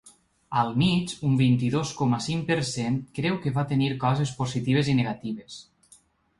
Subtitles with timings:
[0.61, 5.01] Al mig, un vint-i-dos coma cinc per cent creu que va tenir coses positives i
[5.05, 5.63] negatives.